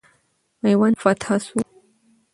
[0.63, 1.59] میوند فتح سو.